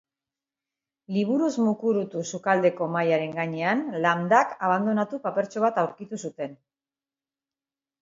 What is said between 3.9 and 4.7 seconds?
Lamdak